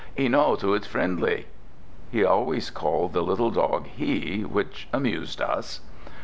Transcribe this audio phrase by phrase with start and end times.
[0.15, 1.45] "He knows who is friendly!"
[2.11, 5.81] He always called the little dog "he," which amused us.